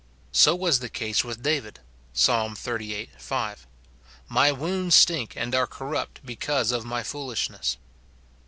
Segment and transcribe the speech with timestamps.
[0.31, 1.79] So was the case with David:
[2.13, 2.47] Psa.
[2.55, 3.09] xxxviii.
[3.19, 3.67] 5,"
[4.39, 7.77] My wounds stink and are corrupt because of my foolishness."